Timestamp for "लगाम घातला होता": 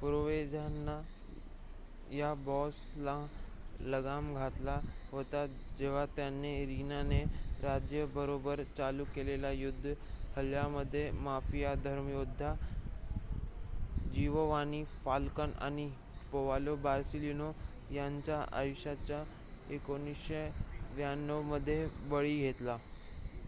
3.84-5.44